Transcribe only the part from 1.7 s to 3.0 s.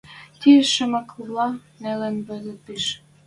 нелӹн вазыт пиш.